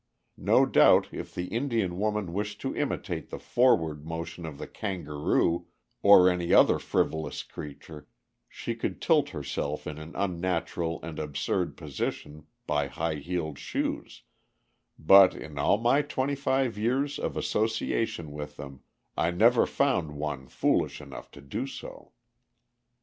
[0.39, 5.67] No doubt if the Indian woman wished to imitate the forward motion of the kangaroo,
[6.01, 8.07] or any other frivolous creature,
[8.49, 14.23] she could tilt herself in an unnatural and absurd position by high heeled shoes,
[14.97, 18.81] but in all my twenty five years of association with them
[19.15, 22.11] I never found one foolish enough to do so.